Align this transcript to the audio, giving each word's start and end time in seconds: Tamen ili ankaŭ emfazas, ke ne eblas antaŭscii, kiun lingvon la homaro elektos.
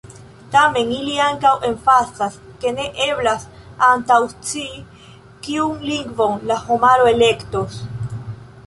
Tamen 0.53 0.93
ili 0.93 1.17
ankaŭ 1.25 1.51
emfazas, 1.67 2.37
ke 2.63 2.71
ne 2.79 2.87
eblas 3.09 3.45
antaŭscii, 3.91 4.83
kiun 5.45 5.87
lingvon 5.93 6.45
la 6.53 6.61
homaro 6.67 7.11
elektos. 7.17 7.81